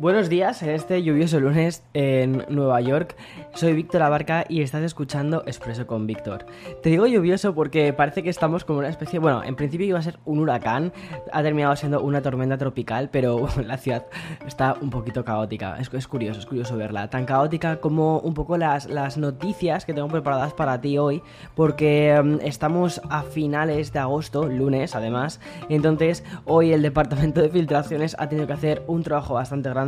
[0.00, 3.16] Buenos días en este lluvioso lunes en Nueva York.
[3.54, 6.46] Soy Víctor Abarca y estás escuchando Expreso con Víctor.
[6.84, 9.18] Te digo lluvioso porque parece que estamos como una especie.
[9.18, 10.92] Bueno, en principio iba a ser un huracán,
[11.32, 14.06] ha terminado siendo una tormenta tropical, pero la ciudad
[14.46, 15.76] está un poquito caótica.
[15.80, 17.10] Es, curioso, es curioso verla.
[17.10, 21.24] Tan caótica como un poco las, las noticias que tengo preparadas para ti hoy,
[21.56, 25.40] porque um, estamos a finales de agosto, lunes además.
[25.68, 29.87] Entonces, hoy el departamento de filtraciones ha tenido que hacer un trabajo bastante grande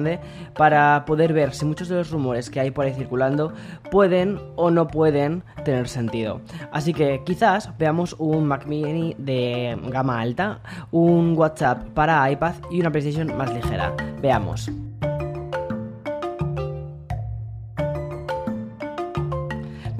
[0.56, 3.52] para poder ver si muchos de los rumores que hay por ahí circulando
[3.90, 6.40] pueden o no pueden tener sentido.
[6.72, 10.60] Así que quizás veamos un Mac Mini de gama alta,
[10.90, 13.94] un WhatsApp para iPad y una PlayStation más ligera.
[14.20, 14.70] Veamos.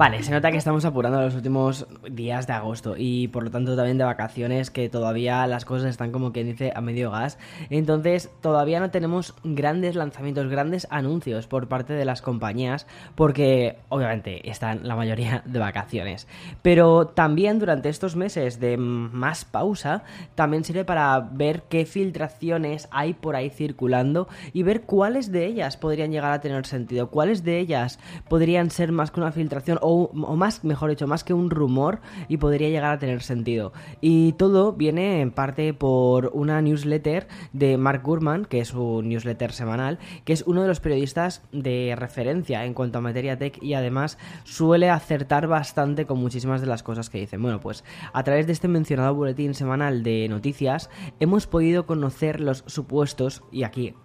[0.01, 3.75] Vale, se nota que estamos apurando los últimos días de agosto y por lo tanto
[3.75, 7.37] también de vacaciones que todavía las cosas están como quien dice a medio gas.
[7.69, 14.49] Entonces todavía no tenemos grandes lanzamientos, grandes anuncios por parte de las compañías porque obviamente
[14.49, 16.27] están la mayoría de vacaciones.
[16.63, 20.01] Pero también durante estos meses de más pausa
[20.33, 25.77] también sirve para ver qué filtraciones hay por ahí circulando y ver cuáles de ellas
[25.77, 30.35] podrían llegar a tener sentido, cuáles de ellas podrían ser más que una filtración o,
[30.35, 33.73] más, mejor dicho, más que un rumor y podría llegar a tener sentido.
[33.99, 39.51] Y todo viene en parte por una newsletter de Mark Gurman, que es un newsletter
[39.51, 43.73] semanal, que es uno de los periodistas de referencia en cuanto a materia tech y
[43.73, 47.41] además suele acertar bastante con muchísimas de las cosas que dicen.
[47.41, 52.63] Bueno, pues a través de este mencionado boletín semanal de noticias hemos podido conocer los
[52.67, 53.95] supuestos, y aquí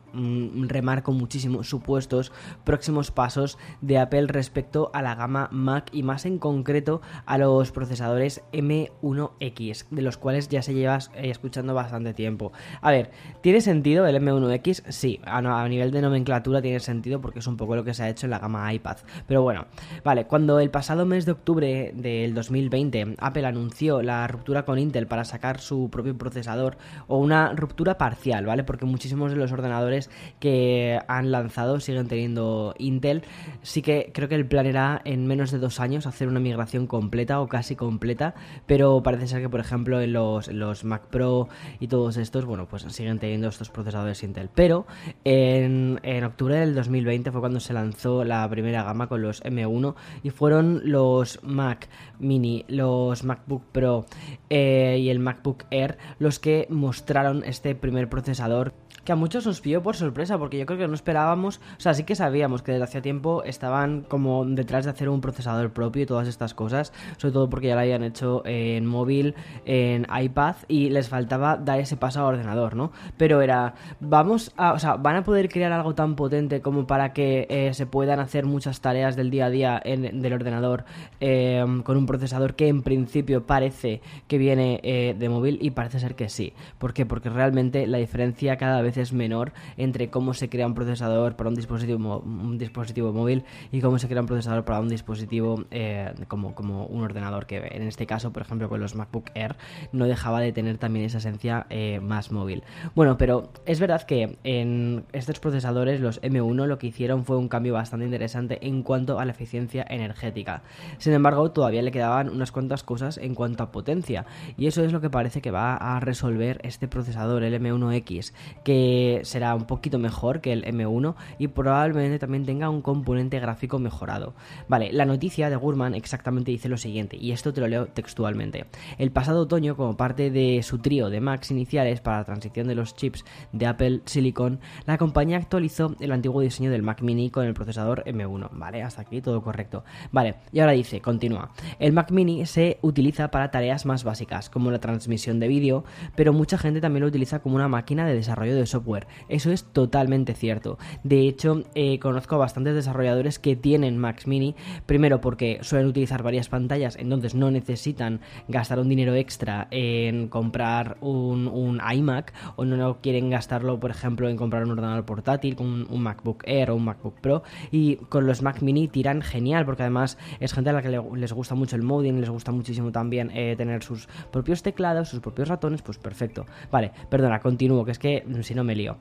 [0.68, 2.32] remarco muchísimo supuestos
[2.64, 7.72] próximos pasos de Apple respecto a la gama Mac y más en concreto a los
[7.72, 12.52] procesadores M1X, de los cuales ya se lleva eh, escuchando bastante tiempo.
[12.80, 14.84] A ver, ¿tiene sentido el M1X?
[14.88, 18.08] Sí, a, nivel de nomenclatura tiene sentido porque es un poco lo que se ha
[18.08, 18.98] hecho en la gama iPad.
[19.26, 19.66] Pero bueno,
[20.04, 25.06] vale, cuando el pasado mes de octubre del 2020 Apple anunció la ruptura con Intel
[25.06, 26.76] para sacar su propio procesador
[27.06, 28.64] o una ruptura parcial, ¿vale?
[28.64, 30.05] Porque muchísimos de los ordenadores
[30.40, 33.22] que han lanzado siguen teniendo Intel.
[33.62, 36.86] Sí que creo que el plan era en menos de dos años hacer una migración
[36.86, 38.34] completa o casi completa,
[38.66, 41.48] pero parece ser que, por ejemplo, en los, los Mac Pro
[41.80, 44.50] y todos estos, bueno, pues siguen teniendo estos procesadores Intel.
[44.54, 44.86] Pero
[45.24, 49.94] en, en octubre del 2020 fue cuando se lanzó la primera gama con los M1
[50.22, 51.88] y fueron los Mac
[52.18, 54.06] Mini, los MacBook Pro
[54.50, 58.74] eh, y el MacBook Air los que mostraron este primer procesador
[59.04, 61.94] que a muchos nos pilló por sorpresa, porque yo creo que no esperábamos, o sea,
[61.94, 66.02] sí que sabíamos que desde hacía tiempo estaban como detrás de hacer un procesador propio
[66.02, 70.56] y todas estas cosas, sobre todo porque ya lo habían hecho en móvil, en iPad,
[70.68, 72.92] y les faltaba dar ese paso a ordenador, ¿no?
[73.16, 77.12] Pero era, vamos a, o sea, van a poder crear algo tan potente como para
[77.12, 80.84] que eh, se puedan hacer muchas tareas del día a día en, del ordenador
[81.20, 86.00] eh, con un procesador que en principio parece que viene eh, de móvil y parece
[86.00, 86.52] ser que sí.
[86.78, 87.06] ¿Por qué?
[87.06, 91.48] Porque realmente la diferencia cada vez es menor entre cómo se crea un procesador para
[91.48, 96.12] un dispositivo, un dispositivo móvil y cómo se crea un procesador para un dispositivo eh,
[96.28, 99.56] como, como un ordenador que en este caso, por ejemplo, con los MacBook Air
[99.92, 102.62] no dejaba de tener también esa esencia eh, más móvil.
[102.94, 107.48] Bueno, pero es verdad que en estos procesadores, los M1, lo que hicieron fue un
[107.48, 110.62] cambio bastante interesante en cuanto a la eficiencia energética.
[110.98, 114.26] Sin embargo, todavía le quedaban unas cuantas cosas en cuanto a potencia
[114.56, 118.32] y eso es lo que parece que va a resolver este procesador, el M1X,
[118.64, 123.78] que será un poquito mejor que el M1 y probablemente también tenga un componente gráfico
[123.78, 124.34] mejorado.
[124.68, 128.66] Vale, la noticia de Gurman exactamente dice lo siguiente, y esto te lo leo textualmente.
[128.98, 132.74] El pasado otoño, como parte de su trío de Macs iniciales para la transición de
[132.74, 137.46] los chips de Apple Silicon, la compañía actualizó el antiguo diseño del Mac Mini con
[137.46, 138.50] el procesador M1.
[138.52, 139.84] Vale, hasta aquí todo correcto.
[140.12, 141.50] Vale, y ahora dice, continúa.
[141.78, 145.84] El Mac Mini se utiliza para tareas más básicas, como la transmisión de vídeo,
[146.14, 149.06] pero mucha gente también lo utiliza como una máquina de desarrollo de software.
[149.28, 150.78] Eso es totalmente cierto.
[151.02, 154.54] De hecho, eh, conozco a bastantes desarrolladores que tienen Max Mini,
[154.86, 160.96] primero porque suelen utilizar varias pantallas, entonces no necesitan gastar un dinero extra en comprar
[161.00, 166.02] un, iMac o no, quieren gastarlo, por ejemplo, en comprar un ordenador portátil, un, un
[166.02, 167.42] MacBook Air o un MacBook Pro.
[167.70, 171.32] Y con los Mac Mini tiran genial, porque además es gente a la que les
[171.32, 175.48] gusta mucho el modding, les gusta muchísimo también eh, tener sus propios teclados, sus propios
[175.48, 176.46] ratones, pues perfecto.
[176.70, 178.96] Vale, perdona, continúo, que es que si no me lío.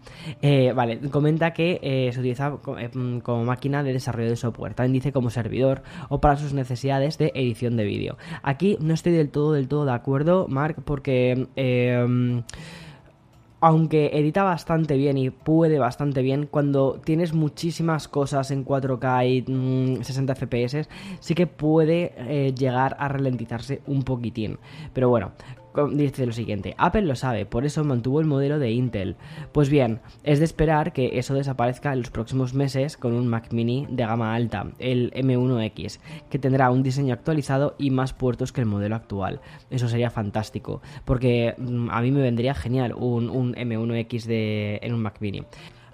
[0.48, 4.76] Eh, vale, comenta que eh, se utiliza eh, mm, como, máquina de desarrollo de software.
[4.76, 8.18] También dice como servidor o para sus necesidades de edición de vídeo.
[8.44, 11.48] Aquí no estoy del todo, del todo de acuerdo, Mark, porque...
[13.60, 20.04] aunque edita bastante bien y puede bastante bien, cuando tienes muchísimas cosas en 4K y
[20.04, 20.88] 60 mm, FPS,
[21.20, 24.60] sí que puede llegar a ralentizarse un poquitín.
[24.94, 25.32] Pero bueno,
[25.92, 29.16] dice lo siguiente, Apple lo sabe, por eso mantuvo el modelo de Intel.
[29.52, 33.52] Pues bien, es de esperar que eso desaparezca en los próximos meses con un Mac
[33.52, 36.00] mini de gama alta, el M1X,
[36.30, 39.42] que tendrá un diseño actualizado y más puertos que el modelo actual.
[39.70, 44.94] Eso sería fantástico, porque mm, a mí me vendría genial un, un M1X de, en
[44.94, 45.44] un Mac mini.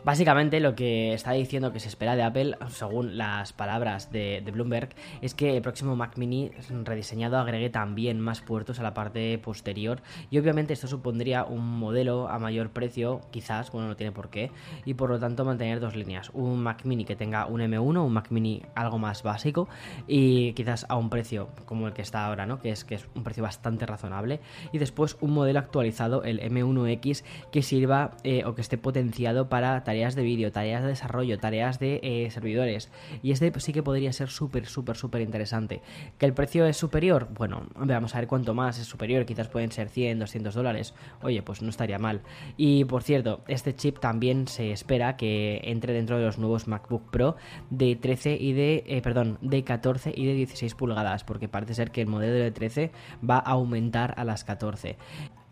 [0.03, 4.89] Básicamente lo que está diciendo que se espera de Apple, según las palabras de, Bloomberg,
[5.21, 6.50] es que el próximo Mac mini
[6.83, 10.01] rediseñado agregue también más puertos a la parte posterior.
[10.31, 14.50] Y obviamente esto supondría un modelo a mayor precio, quizás, bueno, no tiene por qué,
[14.86, 18.13] y por lo tanto mantener dos líneas, un Mac mini que tenga un M1, un
[18.13, 19.69] Mac mini algo más básico
[20.07, 22.59] y quizás a un precio como el que está ahora, ¿no?
[22.59, 24.39] Que es, que es un precio bastante razonable.
[24.71, 29.83] Y después un modelo actualizado, el M1X, que sirva eh, o que esté potenciado para
[29.91, 32.89] tareas de vídeo, tareas de desarrollo, tareas de eh, servidores.
[33.21, 35.81] Y este sí que podría ser súper, súper, súper interesante.
[36.17, 37.27] ¿Que el precio es superior?
[37.38, 39.25] Bueno, vamos a ver cuánto más es superior.
[39.25, 40.93] Quizás pueden ser 100, 200 dólares.
[41.21, 42.21] Oye, pues no estaría mal.
[42.55, 47.11] Y por cierto, este chip también se espera que entre dentro de los nuevos MacBook
[47.11, 47.35] Pro
[47.69, 51.25] de 13 y de, eh, perdón, de 14 y de 16 pulgadas.
[51.25, 52.91] Porque parece ser que el modelo de 13
[53.29, 54.95] va a aumentar a las 14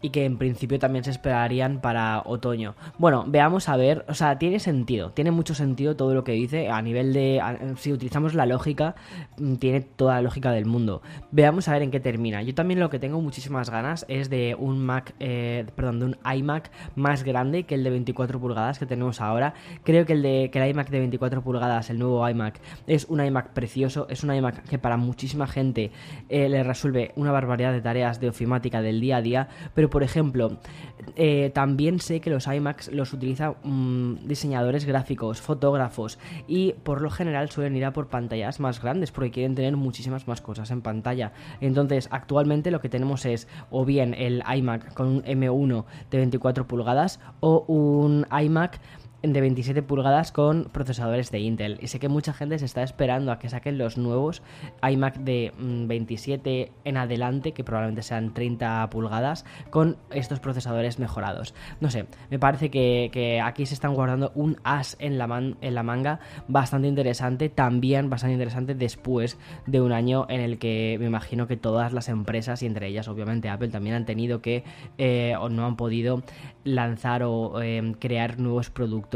[0.01, 2.75] y que en principio también se esperarían para otoño.
[2.97, 6.69] Bueno, veamos a ver, o sea, tiene sentido, tiene mucho sentido todo lo que dice
[6.69, 7.41] a nivel de,
[7.77, 8.95] si utilizamos la lógica,
[9.37, 11.01] mm, tiene toda la lógica del mundo.
[11.31, 12.41] Veamos a ver en qué termina.
[12.41, 16.17] Yo también lo que tengo muchísimas ganas es de un Mac, eh, perdón, de un
[16.35, 19.53] iMac más grande que el de 24 pulgadas que tenemos ahora.
[19.83, 23.23] Creo que el de que el iMac de 24 pulgadas, el nuevo iMac, es un
[23.23, 25.91] iMac precioso, es un iMac que para muchísima gente
[26.29, 30.03] eh, le resuelve una barbaridad de tareas de ofimática del día a día, pero por
[30.03, 30.57] ejemplo,
[31.15, 37.09] eh, también sé que los iMacs los utilizan mm, diseñadores gráficos, fotógrafos y por lo
[37.09, 40.81] general suelen ir a por pantallas más grandes porque quieren tener muchísimas más cosas en
[40.81, 41.31] pantalla.
[41.61, 46.67] Entonces, actualmente lo que tenemos es o bien el iMac con un M1 de 24
[46.67, 48.79] pulgadas o un iMac
[49.21, 51.77] de 27 pulgadas con procesadores de Intel.
[51.81, 54.41] Y sé que mucha gente se está esperando a que saquen los nuevos
[54.87, 61.53] iMac de 27 mm, en adelante, que probablemente sean 30 pulgadas, con estos procesadores mejorados.
[61.81, 65.25] No sé, me parece que, aquí se están guardando un as en la,
[65.61, 70.97] en la manga bastante interesante, también bastante interesante después de un año en el que
[70.99, 74.63] me imagino que todas las empresas, y entre ellas obviamente Apple, también han tenido que
[74.97, 76.23] eh, o no han podido
[76.63, 79.08] lanzar o em, crear nuevos productos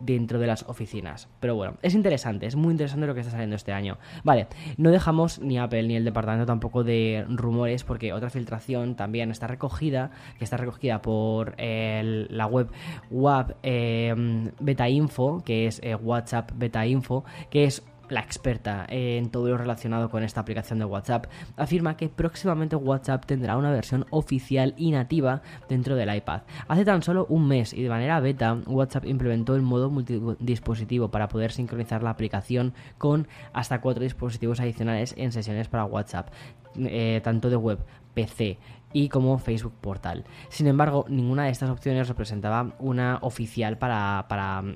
[0.00, 1.28] dentro de las oficinas.
[1.40, 3.98] Pero bueno, es interesante, es muy interesante lo que está saliendo este año.
[4.24, 9.30] Vale, no dejamos ni Apple ni el departamento tampoco de rumores porque otra filtración también
[9.30, 12.68] está recogida, que está recogida por la web
[13.10, 19.30] WAP em, Beta Info, que es eh, WhatsApp Beta Info, que es la experta en
[19.30, 21.26] todo lo relacionado con esta aplicación de WhatsApp,
[21.56, 26.42] afirma que próximamente WhatsApp tendrá una versión oficial y nativa dentro del iPad.
[26.68, 31.28] Hace tan solo un mes y de manera beta, WhatsApp implementó el modo multidispositivo para
[31.28, 36.28] poder sincronizar la aplicación con hasta cuatro dispositivos adicionales en sesiones para WhatsApp,
[36.76, 37.78] eh, tanto de web,
[38.14, 38.58] PC,
[38.92, 40.24] y como Facebook Portal.
[40.48, 44.24] Sin embargo, ninguna de estas opciones representaba una oficial para,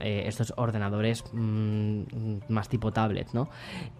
[0.00, 2.02] eh, estos ordenadores mm,
[2.48, 3.48] más tipo tablet, ¿no?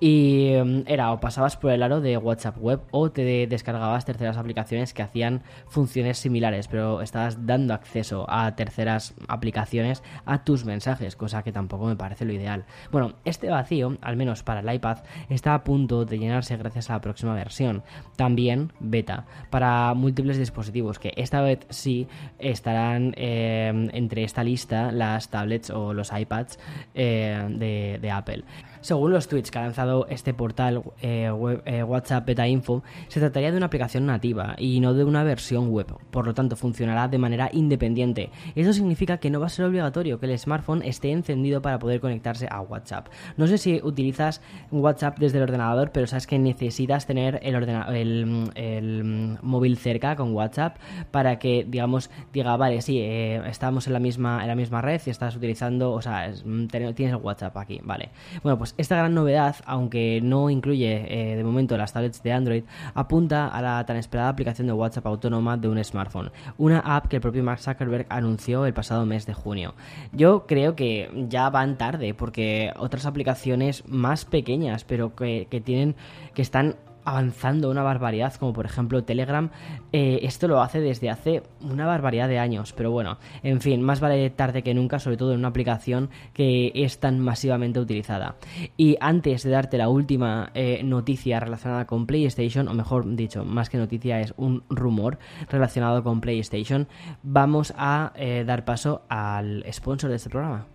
[0.01, 4.37] Y mm, era o pasabas por el aro de WhatsApp Web o te descargabas terceras
[4.37, 11.17] aplicaciones que hacían funciones similares, pero estabas dando acceso a terceras aplicaciones a tus mensajes,
[11.17, 12.65] cosa que tampoco me parece lo ideal.
[12.93, 16.95] Bueno, este vacío, al menos para el iPad, está a punto de llenarse gracias a
[16.95, 17.83] la próxima versión,
[18.17, 22.07] también beta, para múltiples dispositivos, que esta vez sí
[22.39, 26.59] estarán eh, entre esta lista las tablets o los iPads
[26.95, 28.45] eh, de Apple.
[28.85, 31.31] Según los tweets que ha lanzado este portal eh,
[31.65, 35.71] eh, WhatsApp Beta Info, se trataría de una aplicación nativa y no de una versión
[35.71, 38.29] web, por lo tanto funcionará de manera independiente.
[38.55, 41.99] Eso significa que no va a ser obligatorio que el smartphone esté encendido para poder
[41.99, 43.09] conectarse a WhatsApp.
[43.39, 49.79] No sé si utilizas WhatsApp desde el ordenador, pero sabes que necesitas tener el, móvil
[49.79, 50.77] cerca con WhatsApp
[51.11, 55.01] para que, digamos, diga, vale, sí, eh, estamos en la misma en la misma red
[55.07, 56.31] y estás utilizando, o sea,
[56.69, 58.11] tienes el WhatsApp aquí, vale.
[58.43, 62.65] Bueno, pues esta gran novedad, aunque no incluye eh, de momento las tablets de Android,
[62.95, 67.17] apunta a la tan esperada aplicación de WhatsApp autónoma de un smartphone, una app que
[67.17, 69.75] el propio Mark Zuckerberg anunció el pasado mes de junio.
[70.13, 75.95] Yo creo que ya van tarde porque otras aplicaciones más pequeñas, pero que, que tienen
[76.35, 79.51] que están avanzando una barbaridad, como por ejemplo Telegram,
[79.93, 82.73] eh, esto lo hace desde hace una barbaridad de años.
[82.73, 86.73] Pero bueno, en fin, más vale tarde que nunca, sobre todo en una aplicación que
[86.75, 88.37] es tan masivamente utilizada.
[88.77, 93.71] Y antes de darte la última eh, noticia relacionada con PlayStation, o mejor dicho, más
[93.71, 95.19] que noticia es un rumor
[95.49, 96.89] relacionado con PlayStation,
[97.23, 100.67] vamos a eh, dar paso al sponsor de este programa.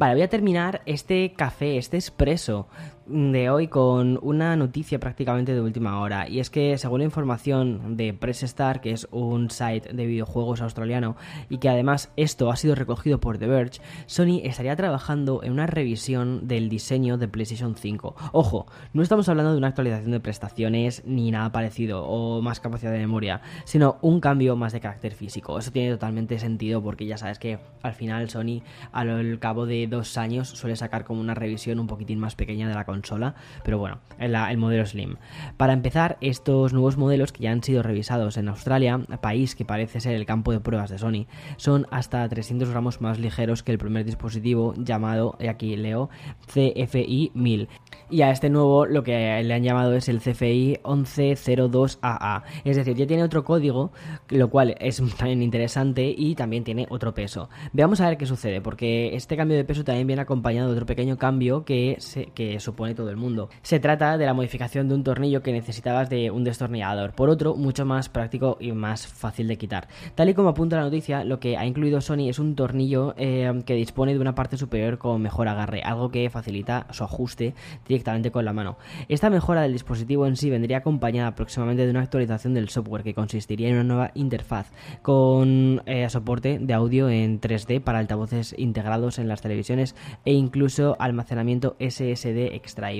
[0.00, 2.68] Vale, voy a terminar este café, este expreso
[3.10, 6.28] de hoy con una noticia prácticamente de última hora.
[6.28, 10.60] Y es que según la información de Press Star que es un site de videojuegos
[10.60, 11.16] australiano
[11.48, 15.66] y que además esto ha sido recogido por The Verge Sony estaría trabajando en una
[15.66, 21.02] revisión del diseño de PlayStation 5 ojo no estamos hablando de una actualización de prestaciones
[21.04, 25.58] ni nada parecido o más capacidad de memoria sino un cambio más de carácter físico.
[25.58, 28.62] Eso tiene totalmente sentido porque ya sabes que al final Sony
[28.92, 32.74] al cabo de dos años suele sacar como una revisión un poquitín más pequeña de
[32.74, 35.16] la consola consola, pero bueno, el, el modelo Slim.
[35.56, 40.00] Para empezar, estos nuevos modelos que ya han sido revisados en Australia, país que parece
[40.00, 41.26] ser el campo de pruebas de Sony,
[41.56, 46.10] son hasta 300 gramos más ligeros que el primer dispositivo llamado, aquí leo,
[46.46, 47.68] CFI 1000.
[48.10, 52.42] Y a este nuevo lo que le han llamado es el CFI 1102AA.
[52.64, 53.92] Es decir, ya tiene otro código,
[54.28, 57.48] lo cual es también interesante y también tiene otro peso.
[57.72, 60.86] Veamos a ver qué sucede, porque este cambio de peso también viene acompañado de otro
[60.86, 63.48] pequeño cambio que, se, que supone todo el mundo.
[63.62, 67.54] Se trata de la modificación de un tornillo que necesitabas de un destornillador, por otro
[67.54, 69.88] mucho más práctico y más fácil de quitar.
[70.14, 73.62] Tal y como apunta la noticia, lo que ha incluido Sony es un tornillo eh,
[73.64, 77.54] que dispone de una parte superior con mejor agarre, algo que facilita su ajuste
[77.86, 78.78] directamente con la mano.
[79.08, 83.14] Esta mejora del dispositivo en sí vendría acompañada próximamente de una actualización del software que
[83.14, 84.72] consistiría en una nueva interfaz
[85.02, 89.94] con eh, soporte de audio en 3D para altavoces integrados en las televisiones
[90.24, 92.90] e incluso almacenamiento SSD extra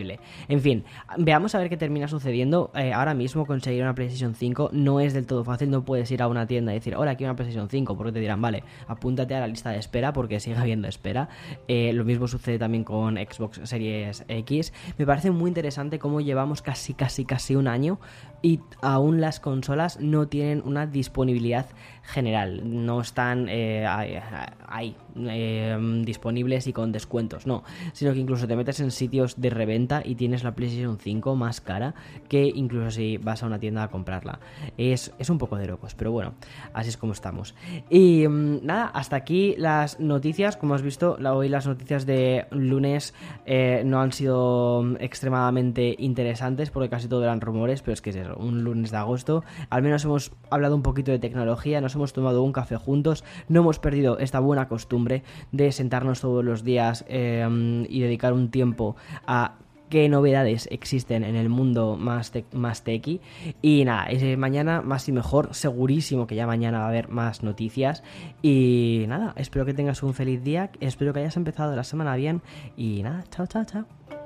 [0.49, 0.85] en fin,
[1.19, 2.71] veamos a ver qué termina sucediendo.
[2.75, 6.23] Eh, ahora mismo conseguir una PlayStation 5 no es del todo fácil, no puedes ir
[6.23, 9.35] a una tienda y decir, hola, quiero una PlayStation 5, porque te dirán, vale, apúntate
[9.35, 11.29] a la lista de espera porque sigue habiendo espera.
[11.69, 14.73] Eh, lo mismo sucede también con Xbox Series X.
[14.99, 17.99] Me parece muy interesante cómo llevamos casi, casi, casi un año
[18.43, 21.67] y aún las consolas no tienen una disponibilidad
[22.03, 28.57] general, no están eh, ahí eh, disponibles y con descuentos, no, sino que incluso te
[28.57, 31.95] metes en sitios de reventa y tienes la PlayStation 5 más cara
[32.29, 34.41] que incluso si vas a una tienda a comprarla.
[34.77, 36.35] Es, un poco de locos, pero bueno,
[36.73, 37.55] así es como estamos.
[37.89, 43.15] Y mm, nada, hasta aquí las noticias, como has visto, hoy las noticias de lunes
[43.47, 48.17] eh, no han sido extremadamente interesantes porque casi todo eran rumores, pero es que es
[48.37, 52.43] un lunes de agosto, al menos hemos hablado un poquito de tecnología, nos hemos tomado
[52.43, 55.23] un café juntos, no hemos perdido esta buena costumbre
[55.53, 58.97] de sentarnos todos los días em, y dedicar un tiempo
[59.27, 59.55] a
[59.91, 63.21] qué novedades existen en el mundo más, más tequi.
[63.61, 67.43] Y nada, es mañana más y mejor, segurísimo que ya mañana va a haber más
[67.43, 68.03] noticias.
[68.41, 72.41] Y nada, espero que tengas un feliz día, espero que hayas empezado la semana bien.
[72.77, 74.20] Y nada, chao, chao, chao.